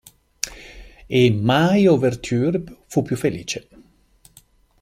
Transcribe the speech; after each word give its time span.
E 1.19 1.21
mai 1.47 1.85
"ouverture" 1.87 2.63
fu 2.87 3.03
più 3.03 3.15
felice. 3.15 3.67